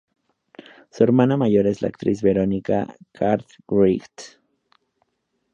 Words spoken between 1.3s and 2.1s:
mayor es la